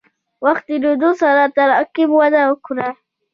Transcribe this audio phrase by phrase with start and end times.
[0.45, 2.89] وخت تېرېدو سره تراکم وده وکړه.